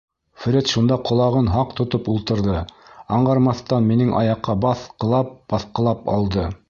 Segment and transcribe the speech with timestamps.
[0.43, 2.57] Фред шунда ҡолағын һаҡ тотоп ултырҙы,
[3.19, 6.53] аңғармаҫтан минең аяҡҡа баҫҡылап-баҫҡылап алды.